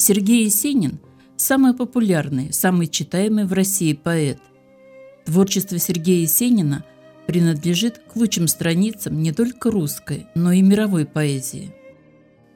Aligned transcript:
Сергей 0.00 0.44
Есенин– 0.44 0.98
самый 1.36 1.74
популярный, 1.74 2.54
самый 2.54 2.86
читаемый 2.86 3.44
в 3.44 3.52
России 3.52 3.92
поэт. 3.92 4.38
Творчество 5.26 5.78
Сергея 5.78 6.22
Есенина 6.22 6.86
принадлежит 7.26 7.98
к 7.98 8.16
лучшим 8.16 8.48
страницам 8.48 9.20
не 9.20 9.30
только 9.30 9.70
русской, 9.70 10.26
но 10.34 10.52
и 10.52 10.62
мировой 10.62 11.04
поэзии. 11.04 11.74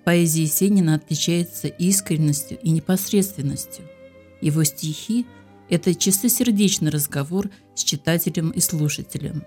Поэзия 0.06 0.44
Есенина 0.44 0.94
отличается 0.94 1.68
искренностью 1.68 2.58
и 2.62 2.70
непосредственностью. 2.70 3.84
Его 4.40 4.64
стихи– 4.64 5.26
это 5.68 5.94
чистосердечный 5.94 6.90
разговор 6.90 7.50
с 7.74 7.84
читателем 7.84 8.52
и 8.52 8.60
слушателем. 8.60 9.44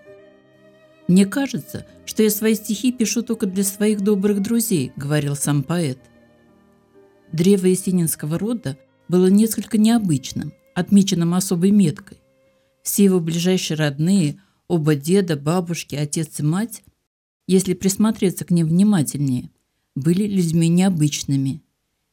«Мне 1.07 1.25
кажется, 1.25 1.87
что 2.05 2.21
я 2.21 2.29
свои 2.29 2.53
стихи 2.53 2.91
пишу 2.91 3.23
только 3.23 3.47
для 3.47 3.63
своих 3.63 4.01
добрых 4.01 4.43
друзей»,– 4.43 4.91
говорил 4.95 5.35
сам 5.35 5.63
поэт. 5.63 5.97
Древо 7.31 7.67
есенинского 7.67 8.37
рода 8.37 8.77
было 9.07 9.27
несколько 9.27 9.77
необычным, 9.77 10.53
отмеченным 10.75 11.33
особой 11.33 11.71
меткой. 11.71 12.17
Все 12.83 13.03
его 13.03 13.19
ближайшие 13.19 13.77
родные– 13.77 14.39
Оба 14.67 14.95
деда, 14.95 15.37
бабушки, 15.37 15.95
отец 15.95 16.39
и 16.39 16.43
мать, 16.43 16.83
если 17.47 17.73
присмотреться 17.73 18.43
к 18.43 18.51
ним 18.51 18.67
внимательнее, 18.67 19.49
были 19.95 20.27
людьми 20.27 20.67
необычными, 20.67 21.63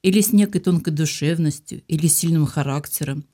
или 0.02 0.20
с 0.20 0.32
некой 0.32 0.60
тонкой 0.60 0.92
душевностью, 0.92 1.82
или 1.88 2.06
сильным 2.06 2.46
характером, 2.46 3.24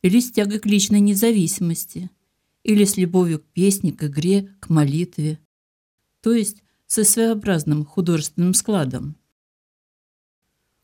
или 0.00 0.18
с 0.18 0.32
тягой 0.32 0.60
к 0.60 0.66
личной 0.66 1.00
независимости, 1.00 2.10
или 2.62 2.84
с 2.84 2.96
любовью 2.96 3.40
к 3.40 3.44
песне, 3.44 3.92
к 3.92 4.04
игре, 4.04 4.48
к 4.60 4.70
молитве, 4.70 5.38
то 6.22 6.32
есть 6.32 6.62
со 6.86 7.04
своеобразным 7.04 7.84
художественным 7.84 8.54
складом. 8.54 9.16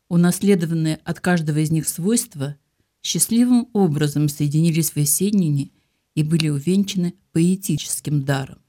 Унаследованные 0.09 0.99
от 1.03 1.19
каждого 1.19 1.59
из 1.59 1.71
них 1.71 1.87
свойства 1.87 2.57
счастливым 3.01 3.69
образом 3.73 4.29
соединились 4.29 4.91
в 4.91 4.97
Есенине 4.97 5.71
и 6.15 6.23
были 6.23 6.49
увенчаны 6.49 7.13
поэтическим 7.31 8.23
даром. 8.23 8.59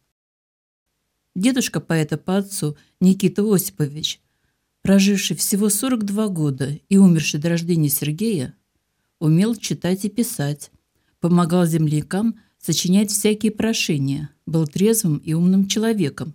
Дедушка 1.35 1.81
поэта 1.81 2.19
по 2.19 2.39
отцу 2.39 2.77
Никита 3.01 3.43
Осипович, 3.43 4.21
проживший 4.83 5.37
всего 5.37 5.69
42 5.69 6.29
года 6.29 6.79
и 6.89 6.97
умерший 6.97 7.39
до 7.41 7.51
рождения 7.51 7.89
Сергея, 7.89 8.55
умел 9.21 9.55
читать 9.55 10.05
и 10.05 10.09
писать, 10.09 10.71
помогал 11.21 11.67
землякам 11.67 12.37
сочинять 12.59 13.11
всякие 13.11 13.53
прошения, 13.53 14.31
был 14.47 14.67
трезвым 14.67 15.19
и 15.19 15.33
умным 15.35 15.69
человеком 15.69 16.35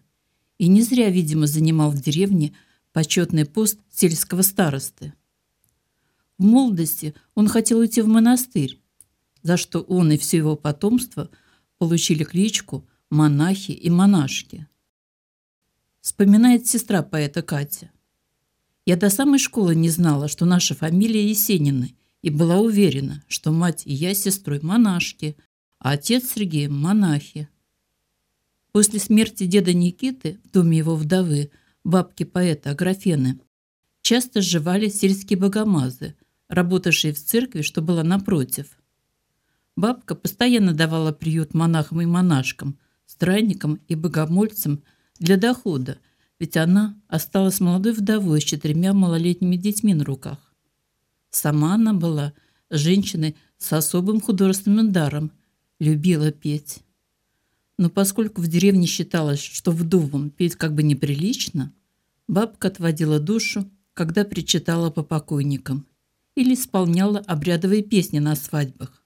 и 0.58 0.68
не 0.68 0.82
зря, 0.82 1.10
видимо, 1.10 1.48
занимал 1.48 1.92
в 1.92 2.02
деревне 2.02 2.54
почетный 2.94 3.46
пост 3.46 3.80
сельского 3.92 4.44
старосты. 4.44 5.14
В 6.38 6.44
молодости 6.44 7.14
он 7.36 7.48
хотел 7.48 7.80
уйти 7.80 8.02
в 8.02 8.08
монастырь, 8.08 8.80
за 9.42 9.58
что 9.58 9.82
он 9.82 10.12
и 10.12 10.18
все 10.18 10.38
его 10.38 10.56
потомство 10.56 11.30
получили 11.78 12.24
кличку 12.24 12.88
монахи 13.10 13.72
и 13.72 13.90
монашки. 13.90 14.68
Вспоминает 16.02 16.68
сестра 16.68 17.02
поэта 17.04 17.42
Катя. 17.42 17.92
Я 18.86 18.98
до 18.98 19.10
самой 19.10 19.40
школы 19.40 19.76
не 19.76 19.90
знала, 19.90 20.28
что 20.28 20.46
наша 20.46 20.76
фамилия 20.76 21.28
Есенины, 21.28 21.96
и 22.22 22.30
была 22.30 22.60
уверена, 22.60 23.24
что 23.28 23.52
мать 23.52 23.84
и 23.86 23.94
я 23.94 24.14
с 24.14 24.24
сестрой 24.24 24.60
монашки, 24.62 25.36
а 25.80 25.92
отец 25.92 26.32
Сергей– 26.34 26.68
монахи. 26.70 27.50
После 28.72 29.00
смерти 29.00 29.46
деда 29.46 29.74
Никиты 29.74 30.40
в 30.44 30.52
доме 30.52 30.78
его 30.78 30.96
вдовы, 30.96 31.52
бабки 31.84 32.24
поэта 32.24 32.72
Аграфены, 32.72 33.40
часто 34.02 34.42
сживали 34.42 34.90
сельские 34.90 35.40
богомазы, 35.40 36.16
работавшие 36.48 37.14
в 37.14 37.20
церкви, 37.20 37.62
что 37.62 37.82
была 37.82 38.04
напротив– 38.04 38.78
Бабка 39.76 40.14
постоянно 40.16 40.74
давала 40.74 41.12
приют 41.12 41.54
монахам 41.54 42.02
и 42.02 42.06
монашкам, 42.06 42.78
странникам 43.06 43.80
и 43.88 43.96
богомольцам 43.96 44.84
для 45.20 45.38
дохода, 45.38 45.98
ведь 46.40 46.58
она 46.58 47.00
осталась 47.08 47.60
молодой 47.60 47.94
вдовой 47.94 48.42
с 48.42 48.44
четырьмя 48.44 48.94
малолетними 48.94 49.56
детьми 49.56 49.94
на 49.94 50.04
руках. 50.04 50.54
Сама 51.32 51.76
она 51.76 51.94
была 51.94 52.34
женщиной 52.70 53.36
с 53.58 53.74
особым 53.74 54.22
художественным 54.22 54.92
даром, 54.92 55.32
любила 55.80 56.32
петь. 56.32 56.82
Но 57.84 57.90
поскольку 57.90 58.40
в 58.40 58.48
деревне 58.48 58.88
считалось, 58.88 59.42
что 59.42 59.74
вдовам 59.74 60.30
петь 60.30 60.56
как 60.56 60.74
бы 60.74 60.84
неприлично, 60.84 61.74
бабка 62.30 62.70
отводила 62.70 63.20
душу, 63.20 63.70
когда 63.94 64.24
причитала 64.24 64.90
по 64.90 65.04
покойникам 65.04 65.86
или 66.34 66.54
исполняла 66.54 67.20
обрядовые 67.20 67.84
песни 67.84 68.20
на 68.20 68.38
свадьбах. 68.38 69.04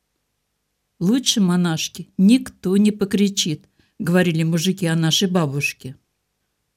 Лучше 1.00 1.42
монашки 1.42 2.10
никто 2.20 2.78
не 2.78 2.92
покричит, 2.92 3.68
говорили 3.98 4.44
мужики 4.44 4.86
о 4.86 4.96
нашей 4.96 5.28
бабушке. 5.28 5.96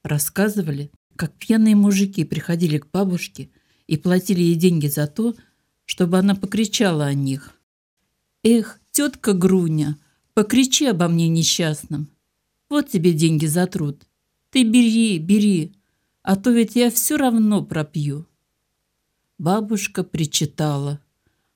Рассказывали, 0.02 0.90
как 1.16 1.34
пьяные 1.34 1.76
мужики 1.76 2.24
приходили 2.24 2.78
к 2.78 2.90
бабушке 2.90 3.50
и 3.86 3.98
платили 3.98 4.40
ей 4.40 4.54
деньги 4.54 4.86
за 4.86 5.06
то, 5.06 5.36
чтобы 5.84 6.16
она 6.18 6.34
покричала 6.34 7.04
о 7.04 7.12
них. 7.12 7.60
«Эх, 8.42 8.80
тетка 8.90 9.34
Груня, 9.34 9.98
покричи 10.34 10.86
обо 10.86 11.08
мне 11.08 11.28
несчастным. 11.28 12.08
Вот 12.68 12.88
тебе 12.88 13.12
деньги 13.12 13.46
за 13.46 13.66
труд. 13.66 14.06
Ты 14.50 14.64
бери, 14.64 15.18
бери, 15.18 15.72
а 16.22 16.36
то 16.36 16.50
ведь 16.50 16.76
я 16.76 16.90
все 16.90 17.16
равно 17.16 17.64
пропью». 17.64 18.26
Бабушка 19.38 20.04
причитала, 20.04 21.00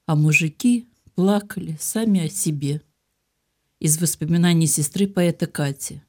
а 0.06 0.16
мужики 0.16 0.88
плакали 1.14 1.76
сами 1.78 2.26
о 2.26 2.28
себе. 2.28 2.80
Из 3.78 4.00
воспоминаний 4.00 4.66
сестры 4.66 5.06
поэта 5.06 5.46
Кати. 5.46 6.02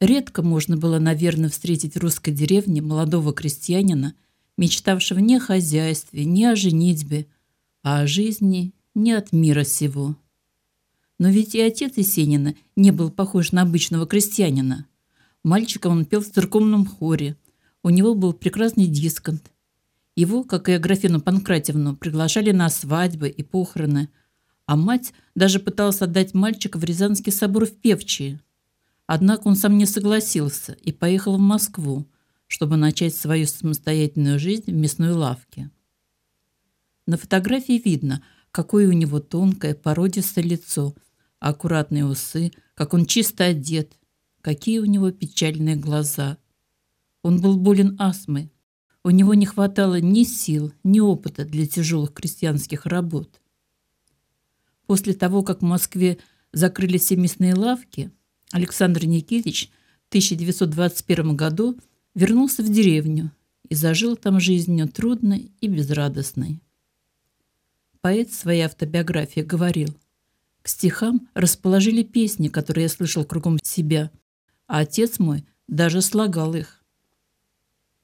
Редко 0.00 0.42
можно 0.42 0.76
было, 0.76 0.98
наверное, 0.98 1.48
встретить 1.48 1.94
в 1.94 1.98
русской 1.98 2.30
деревне 2.30 2.82
молодого 2.82 3.32
крестьянина, 3.32 4.14
мечтавшего 4.56 5.18
не 5.18 5.36
о 5.36 5.40
хозяйстве, 5.40 6.24
не 6.24 6.44
о 6.44 6.54
женитьбе, 6.54 7.26
а 7.82 8.00
о 8.00 8.06
жизни 8.06 8.74
не 8.94 9.12
от 9.12 9.32
мира 9.32 9.64
сего. 9.64 10.16
Но 11.18 11.28
ведь 11.28 11.54
и 11.54 11.60
отец 11.60 11.96
Есенина 11.96 12.54
не 12.76 12.92
был 12.92 13.10
похож 13.10 13.52
на 13.52 13.62
обычного 13.62 14.06
крестьянина. 14.06 14.86
Мальчиком 15.42 15.92
он 15.92 16.04
пел 16.04 16.20
в 16.20 16.30
церковном 16.30 16.86
хоре. 16.86 17.36
У 17.82 17.90
него 17.90 18.14
был 18.14 18.32
прекрасный 18.32 18.86
дисконт. 18.86 19.50
Его, 20.14 20.42
как 20.44 20.68
и 20.68 20.72
Аграфену 20.72 21.20
Панкратьевну, 21.20 21.96
приглашали 21.96 22.50
на 22.50 22.68
свадьбы 22.68 23.28
и 23.28 23.42
похороны, 23.42 24.08
а 24.66 24.76
мать 24.76 25.12
даже 25.34 25.60
пыталась 25.60 26.02
отдать 26.02 26.34
мальчика 26.34 26.76
в 26.76 26.84
Рязанский 26.84 27.32
собор 27.32 27.66
в 27.66 27.76
Певчие. 27.76 28.40
Однако 29.06 29.48
он 29.48 29.56
сам 29.56 29.78
не 29.78 29.86
согласился 29.86 30.72
и 30.82 30.92
поехал 30.92 31.36
в 31.36 31.40
Москву, 31.40 32.06
чтобы 32.46 32.76
начать 32.76 33.14
свою 33.14 33.46
самостоятельную 33.46 34.38
жизнь 34.38 34.70
в 34.70 34.74
мясной 34.74 35.12
лавке. 35.12 35.70
На 37.06 37.16
фотографии 37.16 37.80
видно, 37.82 38.22
какое 38.50 38.88
у 38.88 38.92
него 38.92 39.20
тонкое, 39.20 39.74
породистое 39.74 40.44
лицо, 40.44 40.94
аккуратные 41.40 42.04
усы, 42.04 42.52
как 42.74 42.94
он 42.94 43.06
чисто 43.06 43.44
одет, 43.44 43.98
какие 44.40 44.78
у 44.78 44.84
него 44.84 45.10
печальные 45.10 45.76
глаза. 45.76 46.38
Он 47.22 47.40
был 47.40 47.56
болен 47.56 47.96
астмой, 47.98 48.52
у 49.04 49.10
него 49.10 49.34
не 49.34 49.46
хватало 49.46 50.00
ни 50.00 50.24
сил, 50.24 50.72
ни 50.84 51.00
опыта 51.00 51.44
для 51.44 51.66
тяжелых 51.66 52.12
крестьянских 52.12 52.86
работ. 52.86 53.40
После 54.86 55.14
того, 55.14 55.42
как 55.42 55.60
в 55.60 55.64
Москве 55.64 56.18
закрыли 56.52 56.98
все 56.98 57.16
мясные 57.16 57.54
лавки, 57.54 58.10
Александр 58.50 59.04
Никитич 59.04 59.70
в 60.06 60.08
1921 60.08 61.36
году 61.36 61.78
вернулся 62.14 62.62
в 62.62 62.70
деревню 62.70 63.32
и 63.68 63.74
зажил 63.74 64.16
там 64.16 64.40
жизнью 64.40 64.88
трудной 64.88 65.52
и 65.60 65.68
безрадостной. 65.68 66.60
Поэт 68.00 68.30
в 68.30 68.34
своей 68.34 68.62
автобиографии 68.62 69.40
говорил, 69.40 69.94
«К 70.68 70.70
стихам 70.70 71.26
расположили 71.32 72.02
песни, 72.02 72.48
которые 72.48 72.82
я 72.82 72.88
слышал 72.90 73.24
кругом 73.24 73.58
себя, 73.62 74.10
а 74.66 74.80
отец 74.80 75.18
мой 75.18 75.46
даже 75.66 76.02
слагал 76.02 76.54
их. 76.54 76.84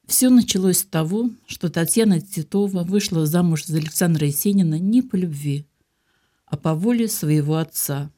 Все 0.07 0.31
началось 0.31 0.79
с 0.79 0.85
того, 0.85 1.29
что 1.47 1.69
Татьяна 1.69 2.23
Титова 2.23 2.83
вышла 2.83 3.27
замуж 3.27 3.67
за 3.67 3.77
Александра 3.77 4.27
Есенина 4.27 4.79
не 4.79 5.03
по 5.03 5.15
любви, 5.15 5.67
а 6.47 6.57
по 6.57 6.75
воле 6.75 7.07
своего 7.07 7.57
отца. 7.57 8.11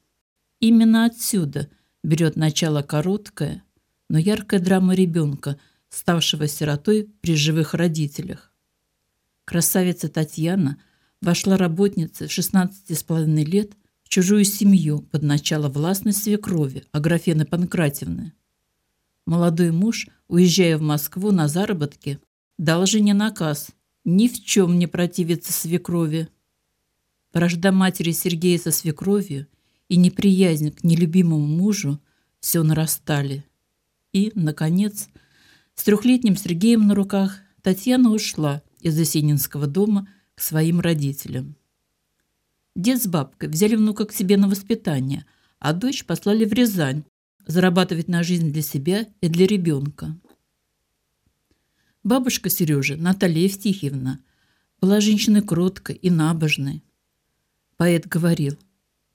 Именно 0.61 1.07
отсюда 1.07 1.69
берет 2.05 2.37
начало 2.37 2.83
короткая, 2.83 3.65
но 4.09 4.17
яркая 4.17 4.61
драма 4.61 4.95
ребенка, 4.95 5.59
ставшего 5.89 6.47
сиротой 6.47 7.11
при 7.21 7.35
живых 7.35 7.75
родителях. 7.75 8.53
Красавица 9.45 10.09
Татьяна 10.09 10.81
вошла 11.21 11.57
работницей 11.57 12.29
в 12.29 12.31
16,5 12.31 13.27
лет 13.43 13.73
чужую 14.08 14.44
семью 14.44 15.00
под 15.03 15.23
начало 15.23 15.69
властной 15.69 16.12
свекрови 16.12 16.85
Аграфены 16.93 17.44
Панкратьевны. 17.44 18.32
Молодой 19.26 19.73
муж, 19.73 20.08
уезжая 20.29 20.79
в 20.79 20.82
Москву 20.82 21.32
на 21.32 21.49
заработки, 21.49 22.20
дал 22.58 22.87
жене 22.87 23.14
наказ 23.14 23.70
ни 24.05 24.29
в 24.29 24.43
чем 24.44 24.79
не 24.79 24.87
противиться 24.87 25.53
свекрови. 25.53 26.29
Вражда 27.32 27.73
матери 27.73 28.12
Сергея 28.12 28.58
со 28.58 28.70
свекровью 28.70 29.49
и 29.88 29.97
неприязнь 29.97 30.70
к 30.70 30.85
нелюбимому 30.85 31.44
мужу 31.44 32.00
все 32.41 32.62
нарастали. 32.62 33.44
И, 34.12 34.31
наконец, 34.35 35.09
с 35.75 35.82
трехлетним 35.82 36.37
Сергеем 36.37 36.87
на 36.87 36.94
руках 36.94 37.41
Татьяна 37.62 38.11
ушла 38.11 38.62
из 38.81 38.99
Осенинского 38.99 39.67
дома 39.67 40.09
к 40.37 40.41
своим 40.41 40.81
родителям. 40.81 41.56
Дед 42.76 43.02
с 43.02 43.06
бабкой 43.06 43.49
взяли 43.49 43.75
внука 43.75 44.05
к 44.05 44.12
себе 44.12 44.37
на 44.37 44.49
воспитание, 44.49 45.25
а 45.58 45.73
дочь 45.73 46.05
послали 46.05 46.44
в 46.44 46.52
Рязань 46.52 47.05
зарабатывать 47.46 48.06
на 48.06 48.23
жизнь 48.23 48.52
для 48.52 48.61
себя 48.61 49.06
и 49.23 49.28
для 49.28 49.46
ребенка. 49.46 50.14
Бабушка 52.05 52.50
Сережи, 52.50 52.96
Наталья 52.96 53.44
Евтихиевна, 53.44 54.20
была 54.78 55.00
женщиной 55.00 55.40
кроткой 55.40 55.96
и 55.96 56.11
набожной. 56.11 56.84
Поэт 57.78 58.06
говорил, 58.06 58.58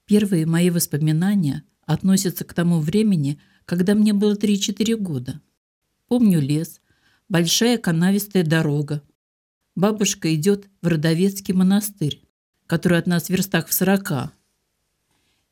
первые 0.07 0.47
мои 0.47 0.71
воспоминания 0.71 1.63
относятся 1.85 2.45
к 2.45 2.55
тому 2.55 2.79
времени, 2.79 3.39
когда 3.65 3.93
мне 3.93 4.13
было 4.13 4.33
3-4 4.33 4.95
года. 4.95 5.39
Помню 6.07 6.41
лес, 6.41 6.81
большая 7.29 7.77
канавистая 7.77 8.43
дорога. 8.43 9.03
Бабушка 9.75 10.33
идет 10.33 10.67
в 10.81 10.87
Родовецкий 10.87 11.53
монастырь, 11.53 12.23
который 12.71 12.99
от 12.99 13.05
нас 13.05 13.25
в 13.25 13.29
верстах 13.29 13.67
в 13.67 13.73
сорока. 13.73 14.31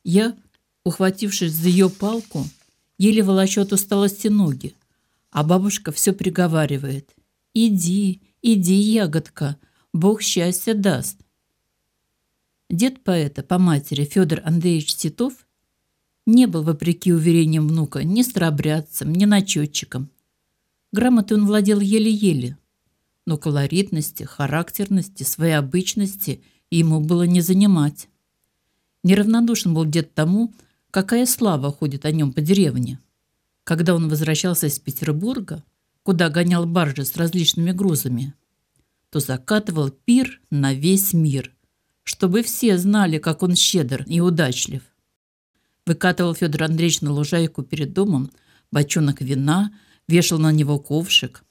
Я, 0.06 0.38
ухватившись 0.86 1.51
за 1.51 1.68
ее 1.68 1.89
палку, 1.89 2.45
еле 2.98 3.24
волочу 3.24 3.63
усталости 3.63 4.30
ноги, 4.30 4.74
а 5.30 5.44
бабушка 5.44 5.92
все 5.92 6.13
приговаривает. 6.13 7.13
«Иди, 7.54 8.21
иди, 8.42 8.74
ягодка, 8.74 9.57
Бог 9.92 10.21
счастья 10.21 10.74
даст». 10.74 11.18
Дед 12.69 13.04
поэта 13.04 13.44
по 13.44 13.57
матери 13.60 14.06
Федор 14.06 14.39
Андреевич 14.45 14.95
Титов 14.95 15.45
не 16.25 16.48
был, 16.48 16.63
вопреки 16.63 17.12
уверениям 17.12 17.68
внука, 17.68 18.06
ни 18.06 18.21
старобрядцем, 18.21 19.12
ни 19.12 19.25
начетчиком. 19.25 20.10
Грамоты 20.94 21.36
он 21.36 21.45
владел 21.45 21.81
еле-еле, 21.81 22.57
но 23.25 23.38
колоритности, 23.38 24.24
характерности, 24.24 25.24
своей 25.24 25.57
обычности 25.57 26.42
ему 26.77 27.00
было 27.00 27.24
не 27.24 27.42
занимать. 27.42 28.10
Неравнодушен 29.04 29.74
был 29.74 29.86
дед 29.86 30.13
тому, 30.13 30.54
какая 30.92 31.25
слава 31.25 31.71
ходит 31.71 32.06
о 32.06 32.12
нем 32.12 32.33
по 32.33 32.42
деревне. 32.42 33.00
Когда 33.63 33.95
он 33.95 34.10
возвращался 34.10 34.68
из 34.68 34.80
Петербурга, 34.80 35.63
куда 36.04 36.30
гонял 36.30 36.66
баржи 36.66 37.06
с 37.06 37.16
различными 37.16 37.71
грузами, 37.71 38.33
то 39.10 39.19
закатывал 39.19 39.89
пир 39.89 40.42
на 40.50 40.74
весь 40.74 41.13
мир, 41.13 41.54
чтобы 42.04 42.44
все 42.44 42.77
знали, 42.77 43.18
как 43.18 43.44
он 43.44 43.56
щедр 43.56 44.04
и 44.07 44.19
удачлив. 44.19 44.83
Выкатывал 45.86 46.36
Федор 46.36 46.63
Андреевич 46.63 47.01
на 47.01 47.12
лужайку 47.12 47.63
перед 47.63 47.94
домом 47.94 48.31
бочонок 48.71 49.21
вина, 49.21 49.74
вешал 50.07 50.39
на 50.39 50.51
него 50.51 50.80
ковшик. 50.80 51.44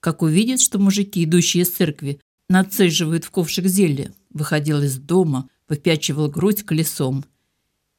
Как 0.00 0.22
увидит, 0.22 0.60
что 0.60 0.78
мужики, 0.78 1.24
идущие 1.24 1.62
из 1.62 1.70
церкви, 1.70 2.20
нацеживают 2.48 3.24
в 3.24 3.30
ковшик 3.30 3.66
зелье, 3.66 4.12
выходил 4.34 4.82
из 4.82 4.98
дома, 4.98 5.48
выпячивал 5.68 6.28
грудь 6.28 6.62
колесом 6.62 7.24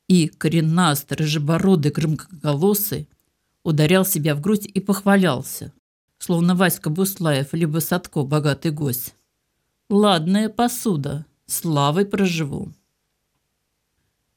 и, 0.07 0.27
коренастый, 0.27 1.17
рыжебородый, 1.17 1.91
громкоголосый, 1.91 3.07
ударял 3.63 4.05
себя 4.05 4.35
в 4.35 4.41
грудь 4.41 4.65
и 4.65 4.79
похвалялся, 4.79 5.73
словно 6.17 6.55
Васька 6.55 6.89
Буслаев 6.89 7.53
либо 7.53 7.79
Садко, 7.79 8.23
богатый 8.23 8.71
гость. 8.71 9.15
«Ладная 9.89 10.49
посуда, 10.49 11.25
славой 11.45 12.05
проживу». 12.05 12.73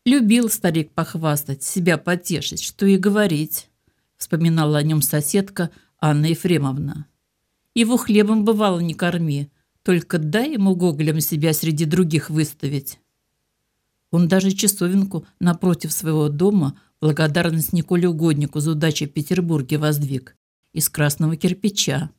Любил 0.05 0.49
старик 0.49 0.93
похвастать, 0.93 1.65
себя 1.65 1.99
потешить, 1.99 2.63
что 2.63 2.87
и 2.87 2.97
говорить, 2.97 3.69
вспоминала 4.17 4.79
о 4.79 4.83
нем 4.83 5.03
соседка 5.03 5.71
Анна 6.01 6.27
Ефремовна. 6.27 7.07
Его 7.75 7.97
хлебом 7.97 8.45
бывало 8.45 8.79
не 8.79 8.95
корми, 8.95 9.51
только 9.87 10.19
дай 10.19 10.55
ему 10.55 10.75
гоголем 10.75 11.21
себя 11.21 11.53
среди 11.53 11.85
других 11.85 12.29
выставить. 12.29 12.99
Он 14.11 14.27
даже 14.27 14.50
часовенку 14.50 15.25
напротив 15.38 15.93
своего 15.93 16.29
дома 16.29 16.77
благодарность 17.00 17.73
Николе 17.73 18.09
Угоднику 18.09 18.59
за 18.59 18.73
удачу 18.73 19.05
в 19.05 19.11
Петербурге 19.11 19.79
воздвиг 19.79 20.37
из 20.73 20.88
красного 20.88 21.37
кирпича. 21.37 22.11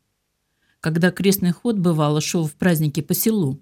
Когда 0.80 1.12
крестный 1.12 1.52
ход 1.52 1.78
бывало 1.78 2.22
шел 2.22 2.48
в 2.48 2.54
праздники 2.54 3.02
по 3.02 3.14
селу, 3.14 3.62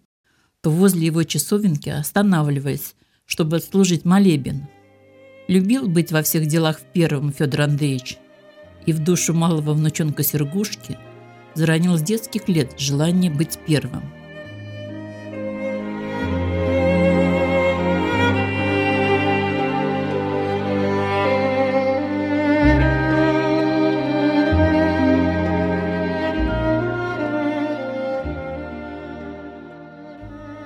то 0.61 0.69
возле 0.69 1.07
его 1.07 1.23
часовенки, 1.23 1.89
останавливаясь, 1.89 2.93
чтобы 3.25 3.57
отслужить 3.57 4.05
молебен. 4.05 4.67
Любил 5.47 5.87
быть 5.87 6.11
во 6.11 6.21
всех 6.21 6.45
делах 6.45 6.77
в 6.77 6.83
первом 6.93 7.33
Федор 7.33 7.61
Андреевич, 7.61 8.19
и 8.85 8.93
в 8.93 9.03
душу 9.03 9.33
малого 9.33 9.73
внученка 9.73 10.21
Сергушки 10.21 10.99
заронил 11.55 11.97
с 11.97 12.01
детских 12.01 12.47
лет 12.47 12.77
желание 12.77 13.31
быть 13.31 13.57
первым. 13.65 14.03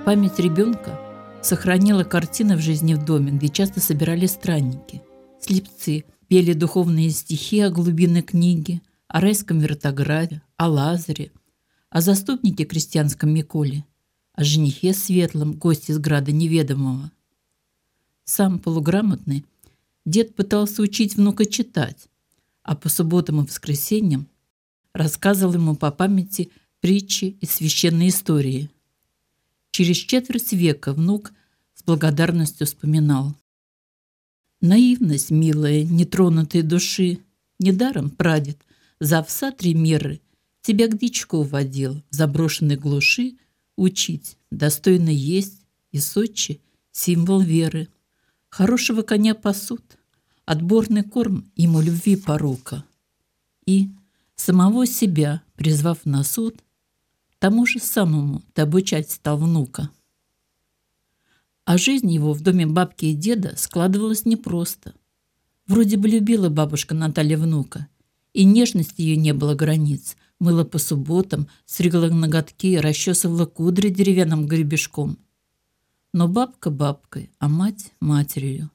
Память 0.04 0.40
ребенка 0.40 0.98
сохранила 1.40 2.02
картины 2.02 2.56
в 2.56 2.60
жизни 2.60 2.94
в 2.94 3.04
доме, 3.04 3.30
где 3.30 3.48
часто 3.48 3.80
собирались 3.80 4.32
странники. 4.32 5.02
Слепцы 5.40 6.04
пели 6.26 6.52
духовные 6.52 7.10
стихи 7.10 7.60
о 7.60 7.70
глубинной 7.70 8.22
книге, 8.22 8.80
о 9.06 9.20
райском 9.20 9.60
вертограве, 9.60 10.42
о 10.60 10.68
Лазаре, 10.68 11.32
о 11.88 12.02
заступнике 12.02 12.66
крестьянском 12.66 13.32
Миколе, 13.32 13.82
о 14.34 14.44
женихе 14.44 14.92
светлом, 14.92 15.54
госте 15.54 15.94
из 15.94 15.98
града 15.98 16.32
неведомого. 16.32 17.10
Сам 18.24 18.58
полуграмотный, 18.58 19.46
дед 20.04 20.34
пытался 20.34 20.82
учить 20.82 21.16
внука 21.16 21.46
читать, 21.46 22.10
а 22.62 22.76
по 22.76 22.90
субботам 22.90 23.40
и 23.40 23.46
воскресеньям 23.46 24.28
рассказывал 24.92 25.54
ему 25.54 25.76
по 25.76 25.90
памяти 25.90 26.50
притчи 26.80 27.38
и 27.40 27.46
священные 27.46 28.10
истории– 28.10 28.68
Через 29.70 29.96
четверть 29.96 30.52
века 30.52 30.92
внук 30.92 31.32
с 31.74 31.84
благодарностью 31.84 32.66
вспоминал. 32.66 33.34
Наивность, 34.60 35.30
милая, 35.30 35.84
нетронутой 35.84 36.60
души, 36.60 37.20
Недаром 37.58 38.10
прадед 38.10 38.58
за 38.98 39.20
овса 39.20 39.52
три 39.52 39.72
меры 39.72 40.20
Тебя 40.62 40.88
к 40.88 40.98
дичку 40.98 41.42
водил, 41.42 42.02
в 42.10 42.14
заброшенной 42.14 42.76
глуши 42.76 43.36
Учить, 43.76 44.36
достойно 44.50 45.08
есть 45.08 45.62
и 45.90 45.98
Сочи— 45.98 46.60
символ 46.92 47.40
веры. 47.40 47.88
Хорошего 48.50 49.02
коня 49.02 49.34
пасут, 49.34 49.82
отборный 50.44 51.02
корм 51.02 51.50
ему 51.56 51.80
любви 51.80 52.16
порука. 52.16 52.84
И, 53.64 53.88
самого 54.36 54.86
себя 54.86 55.42
призвав 55.56 56.04
на 56.04 56.24
суд— 56.24 56.56
Тому 57.40 57.64
же 57.64 57.78
самому 57.78 58.42
ты 58.52 58.62
обучать 58.62 59.10
стал 59.10 59.38
внука. 59.38 59.88
А 61.64 61.78
жизнь 61.78 62.12
его 62.12 62.34
в 62.34 62.42
доме 62.42 62.66
бабки 62.66 63.06
и 63.06 63.14
деда 63.14 63.54
складывалась 63.56 64.26
непросто. 64.26 64.92
Вроде 65.66 65.96
бы 65.96 66.06
любила 66.06 66.50
бабушка 66.50 66.94
Наталья 66.94 67.38
внука, 67.38 67.88
и 68.34 68.44
нежности 68.44 69.00
ее 69.00 69.16
не 69.16 69.32
было 69.32 69.54
границ. 69.54 70.16
Мыла 70.40 70.64
по 70.64 70.78
субботам, 70.78 71.48
стригла 71.66 72.08
ноготки, 72.08 72.76
расчесывала 72.78 73.44
кудри 73.44 73.90
деревянным 73.90 74.46
гребешком. 74.46 75.18
Но 76.14 76.28
бабка 76.28 76.70
бабкой, 76.70 77.30
а 77.38 77.48
мать 77.48 77.92
матерью. 78.00 78.70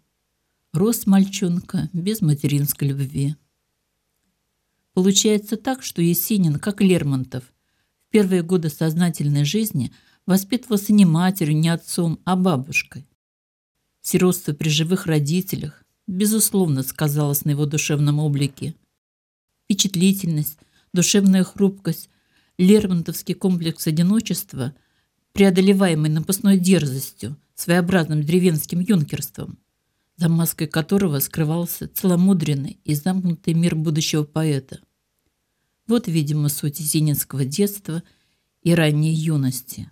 Рос 0.74 1.08
мальчонка 1.08 1.90
без 1.92 2.22
материнской 2.22 2.90
любви. 2.90 3.36
Получается 4.94 5.58
так, 5.58 5.82
что 5.82 6.02
Есенин, 6.02 6.60
как 6.60 6.82
Лермонтов, 6.82 7.44
первые 8.12 8.44
годы 8.44 8.70
сознательной 8.70 9.44
жизни 9.44 9.92
воспитывался 10.28 10.94
не 10.94 11.06
матерью, 11.06 11.58
не 11.58 11.70
отцом, 11.70 12.20
а 12.26 12.36
бабушкой. 12.36 13.08
Сиротство 14.02 14.54
при 14.54 14.70
живых 14.70 15.08
родителях, 15.08 15.84
безусловно, 16.06 16.84
сказалось 16.84 17.44
на 17.44 17.50
его 17.50 17.66
душевном 17.66 18.20
облике. 18.20 18.76
Впечатлительность, 19.64 20.60
душевная 20.96 21.44
хрупкость, 21.44 22.10
лермонтовский 22.58 23.36
комплекс 23.36 23.86
одиночества, 23.86 24.74
преодолеваемый 25.34 26.10
напускной 26.10 26.58
дерзостью, 26.58 27.38
своеобразным 27.54 28.24
деревенским 28.24 28.80
юнкерством, 28.80 29.60
за 30.18 30.30
маской 30.30 30.66
которого 30.68 31.20
скрывался 31.20 31.88
целомудренный 31.88 32.80
и 32.84 32.96
замкнутый 32.96 33.54
мир 33.54 33.76
будущего 33.76 34.24
поэта– 34.24 34.80
вот, 35.88 36.08
видимо, 36.08 36.50
суть 36.50 36.78
зенинского 36.78 37.46
детства 37.46 38.02
и 38.64 38.74
ранней 38.74 39.14
юности. 39.14 39.92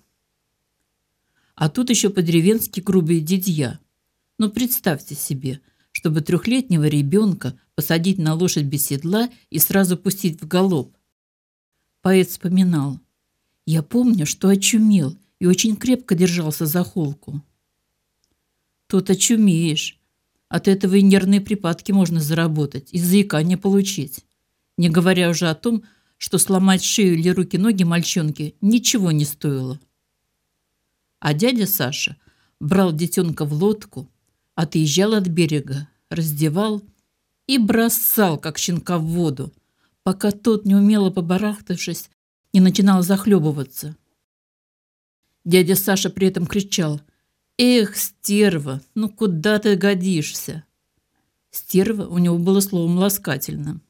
А 1.55 1.69
тут 1.69 1.91
еще 1.91 2.09
по-деревенски 2.09 2.79
грубые 2.79 3.21
дядья. 3.21 3.79
Но 4.39 4.47
ну, 4.47 4.51
представьте 4.51 5.13
себе, 5.13 5.61
чтобы 5.91 6.21
трехлетнего 6.21 6.85
ребенка 6.85 7.59
посадить 7.75 8.17
на 8.17 8.33
лошадь 8.33 8.65
без 8.65 8.87
седла 8.87 9.29
и 9.51 9.59
сразу 9.59 9.95
пустить 9.95 10.41
в 10.41 10.47
галоп. 10.47 10.92
Поэт 12.03 12.27
вспоминал. 12.27 12.99
«Я 13.65 13.81
помню, 13.81 14.25
что 14.25 14.49
очумел 14.49 15.17
и 15.39 15.45
очень 15.45 15.77
крепко 15.77 16.15
держался 16.15 16.65
за 16.65 16.83
холку». 16.83 17.41
«Тут 18.87 19.09
очумеешь. 19.09 20.01
От 20.49 20.67
этого 20.67 20.95
и 20.95 21.01
нервные 21.01 21.39
припадки 21.39 21.93
можно 21.93 22.19
заработать, 22.19 22.89
и 22.91 22.99
заикание 22.99 23.57
получить. 23.57 24.25
Не 24.77 24.89
говоря 24.89 25.29
уже 25.29 25.49
о 25.49 25.55
том, 25.55 25.83
что 26.17 26.37
сломать 26.39 26.83
шею 26.83 27.17
или 27.17 27.29
руки-ноги 27.29 27.83
мальчонки 27.83 28.55
ничего 28.59 29.13
не 29.13 29.23
стоило. 29.23 29.79
А 31.19 31.33
дядя 31.33 31.65
Саша 31.65 32.17
брал 32.59 32.91
детенка 32.91 33.45
в 33.45 33.53
лодку, 33.53 34.11
отъезжал 34.55 35.13
от 35.13 35.27
берега, 35.29 35.87
раздевал 36.09 36.83
и 37.47 37.57
бросал, 37.57 38.37
как 38.37 38.57
щенка 38.57 38.97
в 38.97 39.05
воду, 39.05 39.53
пока 40.03 40.31
тот, 40.31 40.65
неумело 40.65 41.09
побарахтавшись, 41.09 42.09
не 42.53 42.59
начинал 42.59 43.03
захлебываться. 43.03 43.95
Дядя 45.45 45.75
Саша 45.75 46.09
при 46.09 46.27
этом 46.27 46.45
кричал– 46.45 47.01
Эх, 47.57 47.95
стерва, 47.95 48.81
ну 48.95 49.09
куда 49.09 49.59
ты 49.59 49.75
годишься? 49.75 50.63
Стерва 51.51 52.07
у 52.07 52.17
него 52.17 52.39
было 52.39 52.61
словом 52.61 52.97
ласкательным. 52.97 53.83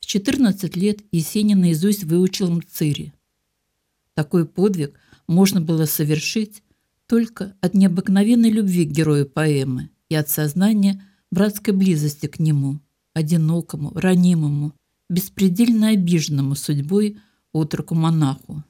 В 0.00 0.06
14 0.06 0.76
лет 0.76 1.00
Есенин 1.12 1.60
наизусть 1.60 2.04
выучил 2.04 2.50
Мцири. 2.50 3.12
Такой 4.14 4.46
подвиг 4.46 4.98
можно 5.26 5.60
было 5.60 5.84
совершить 5.84 6.62
только 7.06 7.54
от 7.60 7.74
необыкновенной 7.74 8.50
любви 8.50 8.86
к 8.86 8.90
герою 8.90 9.26
поэмы 9.26 9.90
и 10.08 10.14
от 10.14 10.30
сознания 10.30 11.04
братской 11.30 11.74
близости 11.74 12.28
к 12.28 12.38
нему, 12.38 12.80
одинокому, 13.18 13.92
ранимому, 13.94 14.72
беспредельно 15.08 15.88
обиженному 15.88 16.54
судьбой 16.54 17.18
отроку-монаху. 17.52 18.64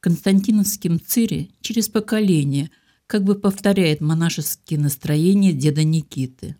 Константиновским 0.00 1.00
цире 1.00 1.48
через 1.60 1.88
поколение 1.88 2.70
как 3.06 3.24
бы 3.24 3.34
повторяет 3.34 4.00
монашеские 4.00 4.80
настроения 4.80 5.52
деда 5.52 5.84
Никиты. 5.84 6.56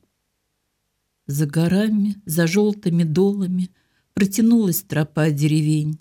За 1.27 1.47
горами, 1.47 2.21
за 2.27 2.47
желтыми 2.47 3.05
долами 3.05 3.71
протянулась 4.15 4.83
тропа 4.83 5.31
деревень. 5.31 5.99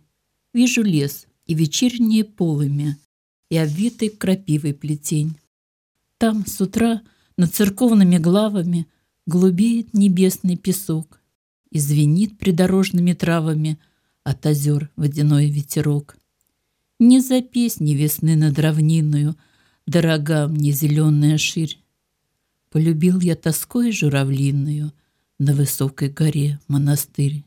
Вижу 0.54 0.84
лес 0.84 1.28
и 1.46 1.54
вечерние 1.54 2.24
полыми, 2.24 2.98
и 3.50 3.58
обвитый 3.58 4.10
крапивой 4.10 4.74
плетень. 4.74 5.36
Там 6.18 6.46
с 6.46 6.60
утра 6.62 7.02
над 7.38 7.54
церковными 7.54 8.18
главами 8.18 8.88
глубеет 9.32 9.94
небесный 9.94 10.58
песок 10.58 11.22
и 11.70 11.80
придорожными 12.38 13.14
травами 13.14 13.80
от 14.24 14.46
озер 14.46 14.92
водяной 14.98 15.50
ветерок. 15.50 16.18
Не 17.00 17.22
за 17.22 17.42
песни 17.42 17.94
весны 17.94 18.36
над 18.36 18.60
равниною, 18.60 19.36
Дорога 19.88 20.48
мне 20.48 20.72
зеленая 20.72 21.38
ширь. 21.38 21.80
Полюбил 22.70 23.20
я 23.20 23.36
тоской 23.36 23.92
журавлиную 23.92 24.94
На 25.40 25.54
высокой 25.54 26.10
горе 26.10 26.60
монастырь. 26.68 27.44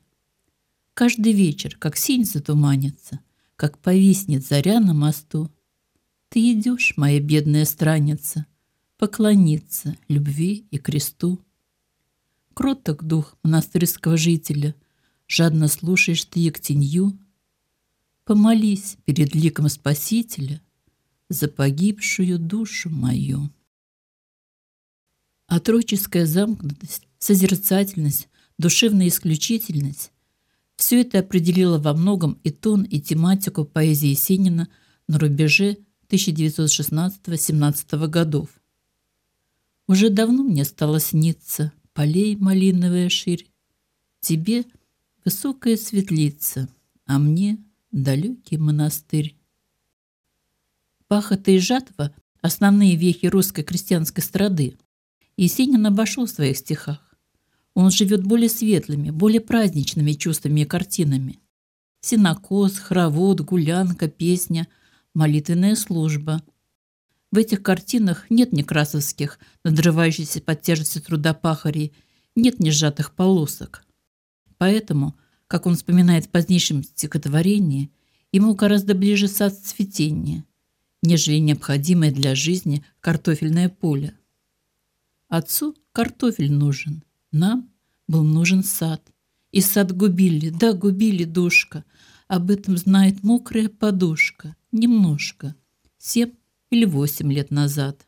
Каждый 0.95 1.33
вечер, 1.33 1.77
как 1.79 1.97
синь 1.97 2.25
затуманится, 2.25 3.21
Как 3.57 3.79
повиснет 3.79 4.45
заря 4.45 4.81
на 4.81 4.95
мосту, 4.95 5.51
Ты 6.31 6.53
идешь, 6.53 6.95
моя 6.97 7.21
бедная 7.21 7.67
страница, 7.67 8.47
Поклониться 8.99 9.97
любви 10.09 10.67
и 10.71 10.79
кресту. 10.79 11.41
Кроток 12.55 13.03
дух 13.03 13.37
монастырского 13.43 14.17
жителя, 14.17 14.75
Жадно 15.27 15.69
слушаешь 15.69 16.25
ты 16.25 16.41
Ектенью, 16.41 17.19
Помолись 18.25 18.97
перед 19.05 19.35
ликом 19.35 19.69
Спасителя 19.69 20.63
за 21.29 21.49
погибшую 21.49 22.39
душу 22.39 22.89
мою. 22.89 23.51
Отроческая 25.47 26.25
замкнутость, 26.25 27.07
созерцательность, 27.19 28.29
душевная 28.57 29.09
исключительность– 29.09 30.11
все 30.77 31.03
это 31.03 31.21
определило 31.21 31.79
во 31.79 31.95
многом 31.95 32.41
и 32.43 32.51
тон, 32.51 32.83
и 32.83 33.01
тематику 33.01 33.65
поэзии 33.65 34.09
Есенина 34.09 34.69
на 35.07 35.19
рубеже 35.19 35.79
1916-17 36.09 38.09
годов. 38.09 38.49
Уже 39.87 40.11
давно 40.11 40.43
мне 40.43 40.65
стало 40.65 40.99
сниться 40.99 41.73
полей 41.95 42.37
малиновая 42.37 43.09
ширь, 43.09 43.47
тебе 44.21 44.65
высокая 45.25 45.77
светлица, 45.77 46.69
а 47.07 47.19
мне 47.19 47.59
далекий 47.91 48.59
монастырь. 48.59 49.37
Пахота 51.09 51.53
и 51.53 51.59
жатва– 51.59 52.15
основные 52.45 52.95
вехи 52.97 53.25
русской 53.25 53.63
крестьянской 53.63 54.23
страды. 54.23 54.77
Есенин 55.39 55.87
обошел 55.87 56.27
в 56.27 56.31
своих 56.31 56.59
стихах. 56.59 57.17
Он 57.73 57.91
живет 57.91 58.23
более 58.23 58.51
светлыми, 58.51 59.09
более 59.09 59.41
праздничными 59.41 60.13
чувствами 60.13 60.61
и 60.61 60.65
картинами. 60.67 61.39
Синокос, 62.03 62.79
хоровод, 62.79 63.41
гулянка, 63.41 64.09
песня, 64.09 64.69
молитвенная 65.15 65.75
служба. 65.75 66.43
В 67.35 67.37
этих 67.37 67.63
картинах 67.63 68.31
нет 68.31 68.53
некрасовских, 68.53 69.39
надрывающихся 69.65 70.41
под 70.41 70.63
тяжестью 70.63 71.03
труда 71.03 71.35
пахарей, 71.35 71.93
нет 72.35 72.61
несжатых 72.61 73.15
полосок. 73.15 73.85
Поэтому– 74.57 75.15
как 75.47 75.67
он 75.67 75.77
вспоминает 75.77 76.27
в 76.27 76.31
позднейшем 76.31 76.83
стихотворении, 76.83 77.91
ему 78.33 78.55
гораздо 78.55 78.95
ближе 78.95 79.29
сад 79.29 79.57
цветения, 79.57 80.45
нежели 81.03 81.37
необходимое 81.39 82.11
для 82.11 82.35
жизни 82.35 82.85
картофельное 83.01 83.69
поле. 83.69 84.15
Отцу 85.29 85.77
картофель 85.93 86.53
нужен, 86.53 87.05
нам 87.31 87.71
был 88.09 88.25
нужен 88.25 88.65
сад. 88.65 89.13
И 89.53 89.61
сад 89.61 89.93
губили, 89.97 90.51
да, 90.51 90.73
губили, 90.73 91.23
душка. 91.23 91.85
Об 92.27 92.51
этом 92.51 92.77
знает 92.77 93.23
мокрая 93.23 93.69
подушка. 93.69 94.57
Немножко. 94.73 95.55
Семь 95.99 96.33
или 96.75 96.85
восемь 96.85 97.33
лет 97.33 97.51
назад. 97.51 98.07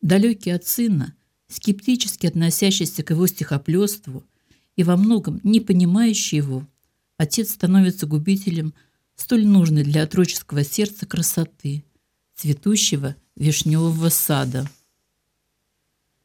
Далекий 0.00 0.50
от 0.50 0.64
сына, 0.64 1.14
скептически 1.48 2.26
относящийся 2.26 3.02
к 3.02 3.10
его 3.10 3.26
стихоплёству, 3.26 4.24
и 4.76 4.84
во 4.84 4.96
многом 4.96 5.40
не 5.42 5.60
понимающий 5.60 6.36
его, 6.36 6.66
отец 7.16 7.50
становится 7.50 8.06
губителем 8.06 8.72
столь 9.16 9.46
нужной 9.46 9.82
для 9.82 10.04
отроческого 10.04 10.62
сердца 10.62 11.06
красоты, 11.06 11.84
цветущего 12.36 13.16
вишневого 13.34 14.08
сада. 14.08 14.70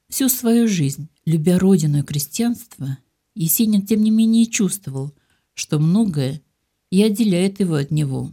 Всю 0.09 0.29
свою 0.29 0.67
жизнь, 0.67 1.09
любя 1.25 1.57
родину 1.57 1.99
и 1.99 2.03
крестьянство, 2.03 2.99
Есенин 3.33 3.83
тем 3.83 4.03
не 4.03 4.11
менее 4.11 4.45
чувствовал, 4.45 5.11
что 5.55 5.79
многое 5.79 6.43
и 6.91 7.01
отделяет 7.01 7.59
его 7.59 7.73
от 7.73 7.89
него. 7.89 8.31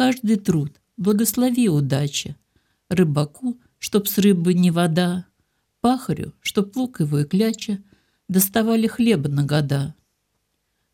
Каждый 0.00 0.36
труд, 0.36 0.80
благослови 0.96 1.68
удача, 1.68 2.34
рыбаку, 2.88 3.60
чтоб 3.78 4.08
с 4.08 4.16
рыбы 4.16 4.54
не 4.54 4.70
вода, 4.70 5.26
пахарю, 5.82 6.32
чтоб 6.40 6.74
лук 6.74 7.00
его 7.00 7.18
и 7.18 7.24
кляча, 7.24 7.82
доставали 8.26 8.86
хлеба 8.86 9.28
на 9.28 9.44
года. 9.44 9.94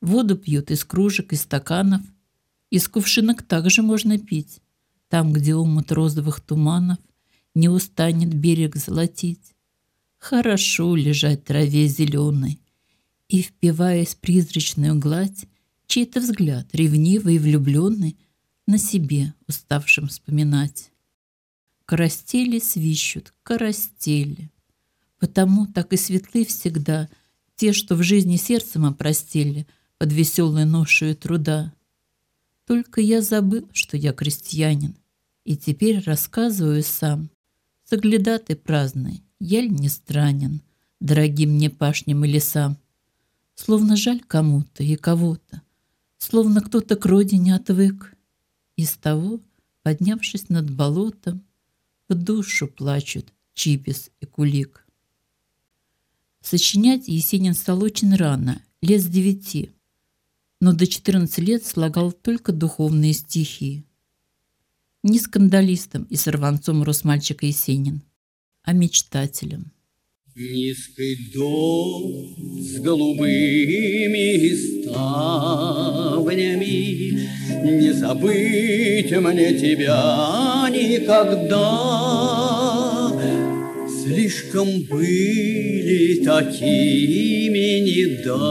Воду 0.00 0.36
пьют 0.36 0.72
из 0.72 0.84
кружек 0.84 1.32
и 1.32 1.36
стаканов. 1.36 2.00
Из 2.70 2.88
кувшинок 2.88 3.44
также 3.44 3.82
можно 3.82 4.18
пить. 4.18 4.60
Там, 5.08 5.32
где 5.32 5.54
умут 5.54 5.92
розовых 5.92 6.40
туманов, 6.40 6.98
не 7.54 7.68
устанет 7.68 8.34
берег 8.34 8.74
золотить. 8.74 9.54
Хорошо 10.18 10.96
лежать 10.96 11.42
в 11.42 11.44
траве 11.44 11.86
зеленой 11.86 12.60
и, 13.28 13.42
впиваясь 13.42 14.16
призрачную 14.16 14.98
гладь, 14.98 15.46
чей-то 15.86 16.18
взгляд, 16.18 16.66
ревнивый 16.74 17.36
и 17.36 17.38
влюбленный, 17.38 18.16
на 18.66 18.78
себе 18.78 19.34
уставшим 19.46 20.08
вспоминать. 20.08 20.90
Карастели 21.84 22.58
свищут, 22.58 23.32
карастели. 23.42 24.50
Потому 25.18 25.66
так 25.66 25.92
и 25.92 25.96
светлы 25.96 26.44
всегда— 26.44 27.08
те, 27.56 27.72
что 27.72 27.96
в 27.96 28.02
жизни 28.02 28.36
сердцем 28.36 28.84
опростили 28.84 29.66
под 29.98 30.12
веселой 30.12 30.66
ношею 30.66 31.16
труда. 31.16 31.72
Только 32.66 33.00
я 33.00 33.22
забыл, 33.22 33.68
что 33.72 33.96
я 33.96 34.12
крестьянин, 34.12 34.94
и 35.44 35.56
теперь 35.56 36.00
рассказываю 36.00 36.82
сам. 36.82 37.30
Соглядатый 37.84 38.56
праздный, 38.56 39.22
ель 39.40 39.70
не 39.70 39.88
странен, 39.88 40.60
дорогим 41.00 41.52
мне 41.52 41.70
пашням 41.70 42.24
и 42.24 42.28
лесам. 42.28 42.76
Словно 43.54 43.96
жаль 43.96 44.20
кому-то 44.20 44.82
и 44.82 44.96
кого-то, 44.96 45.62
словно 46.18 46.60
кто-то 46.60 46.96
к 46.96 47.06
родине 47.06 47.54
отвык. 47.54 48.15
Из 48.76 48.92
того, 48.96 49.40
поднявшись 49.82 50.48
над 50.50 50.70
болотом, 50.70 51.42
в 52.08 52.14
душу 52.14 52.68
плачут 52.68 53.32
Чибис 53.54 54.10
и 54.20 54.26
Кулик. 54.26 54.86
Сочинять 56.42 57.08
Есенин 57.08 57.54
стал 57.54 57.82
очень 57.82 58.14
рано, 58.14 58.62
лет 58.82 59.00
с 59.00 59.06
девяти, 59.06 59.70
но 60.60 60.72
до 60.72 60.86
14 60.86 61.38
лет 61.38 61.64
слагал 61.64 62.12
только 62.12 62.52
духовные 62.52 63.14
стихи. 63.14 63.84
Не 65.02 65.18
скандалистом 65.18 66.04
и 66.04 66.16
сорванцом 66.16 66.82
рос 66.82 67.02
мальчик 67.04 67.42
Есенин, 67.42 68.02
а 68.62 68.72
мечтателем. 68.72 69.72
Низкий 70.34 71.32
дом 71.32 72.60
с 72.60 72.78
голубыми 72.80 74.54
ставнями, 74.54 74.86
Не 74.92 75.85
забыть 77.98 79.12
мне 79.16 79.54
тебя 79.54 80.68
никогда. 80.70 81.66
Слишком 84.02 84.68
были 84.90 86.22
такими 86.24 87.80
недавними, 87.88 88.46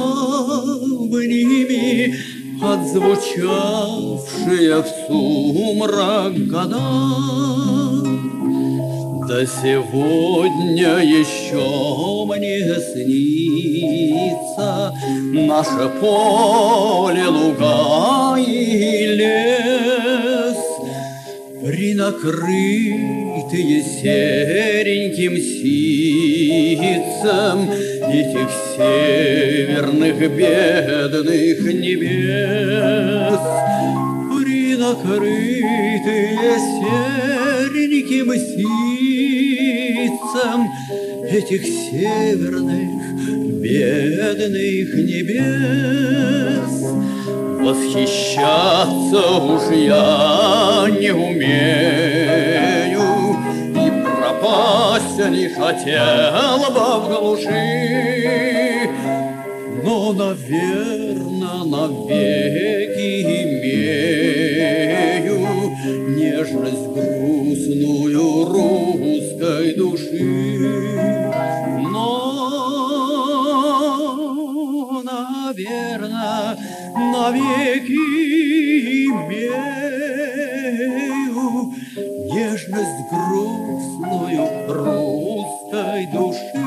отзвучавшие 2.62 4.82
в 4.82 4.86
сумрак 5.06 6.34
года. 6.46 6.80
Да 9.28 9.46
сегодня 9.46 10.98
еще 10.98 12.24
мне 12.26 12.74
снится 12.80 14.92
Наше 15.32 15.88
поле, 16.00 17.26
луга 17.26 18.36
и 18.38 19.06
лес, 19.16 20.41
Принакрытые 21.62 22.98
сереньким 23.84 25.36
ситцем 25.36 26.90
Этих 28.10 28.50
северных 28.74 30.18
бедных 30.36 31.58
небес. 31.72 33.38
Принакрытые 34.42 35.38
сереньким 36.80 38.28
ситцем 40.02 40.60
Этих 41.30 41.62
северных 41.64 43.11
бедных 43.62 44.94
небес. 44.94 46.72
Восхищаться 47.62 49.22
уж 49.40 49.62
я 49.70 50.88
не 50.90 51.12
умею 51.12 52.26
И 53.70 53.86
пропасть 54.04 55.22
не 55.30 55.48
хотел 55.48 56.58
бы 56.74 56.86
в 56.98 57.02
глуши 57.08 58.90
Но, 59.84 60.12
наверное, 60.12 61.62
навеки 61.64 63.10
имею 64.42 65.38
Нежность 66.16 66.88
грустную 66.88 68.26
русской 68.44 69.66
души 69.76 71.31
наверное, 75.52 76.56
навеки 76.94 77.92
имею 79.06 79.72
нежность 82.32 83.02
грустную 83.10 84.46
русской 84.68 86.06
души. 86.12 86.62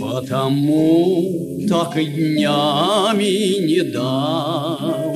Потому 0.00 1.20
так 1.68 1.94
днями 1.94 3.60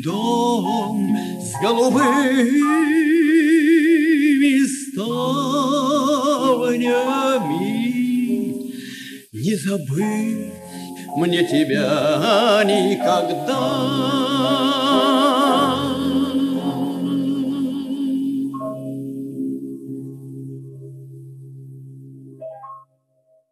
дом 0.02 1.16
с 1.40 1.52
голубыми 1.62 3.05
забыть 9.56 10.52
мне 11.16 11.44
тебя 11.44 12.62
никогда. 12.64 14.25